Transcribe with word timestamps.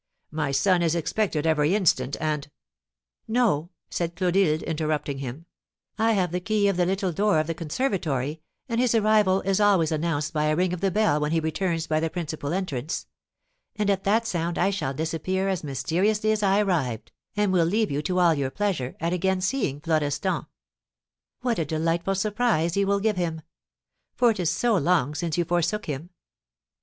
My 0.31 0.49
son 0.49 0.81
is 0.81 0.95
expected 0.95 1.45
every 1.45 1.75
instant, 1.75 2.17
and" 2.19 2.49
"No," 3.41 3.69
said 3.91 4.15
Clotilde, 4.15 4.63
interrupting 4.63 5.19
him, 5.19 5.45
"I 5.99 6.13
have 6.13 6.31
the 6.31 6.39
key 6.39 6.67
of 6.67 6.75
the 6.75 6.87
little 6.87 7.11
door 7.11 7.39
of 7.39 7.45
the 7.45 7.53
conservatory, 7.53 8.41
and 8.67 8.81
his 8.81 8.95
arrival 8.95 9.41
is 9.41 9.59
always 9.59 9.91
announced 9.91 10.33
by 10.33 10.45
a 10.45 10.55
ring 10.55 10.73
of 10.73 10.81
the 10.81 10.89
bell 10.89 11.19
when 11.19 11.31
he 11.31 11.39
returns 11.39 11.85
by 11.85 11.99
the 11.99 12.09
principal 12.09 12.51
entrance; 12.51 13.05
and 13.75 13.91
at 13.91 14.03
that 14.05 14.25
sound 14.25 14.57
I 14.57 14.71
shall 14.71 14.95
disappear 14.95 15.47
as 15.49 15.63
mysteriously 15.63 16.31
as 16.31 16.41
I 16.41 16.61
arrived, 16.63 17.11
and 17.37 17.53
will 17.53 17.63
leave 17.65 17.91
you 17.91 18.01
to 18.01 18.17
all 18.17 18.33
your 18.33 18.49
pleasure, 18.49 18.95
at 18.99 19.13
again 19.13 19.39
seeing 19.39 19.79
Florestan. 19.81 20.47
What 21.41 21.59
a 21.59 21.63
delightful 21.65 22.15
surprise 22.15 22.75
you 22.75 22.87
will 22.87 23.01
give 23.01 23.17
him! 23.17 23.43
For 24.15 24.31
it 24.31 24.39
is 24.39 24.49
so 24.49 24.75
long 24.77 25.13
since 25.13 25.37
you 25.37 25.45
forsook 25.45 25.85
him. 25.85 26.09